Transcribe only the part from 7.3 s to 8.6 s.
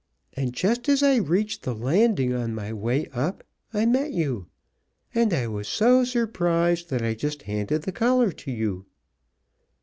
handed the collar to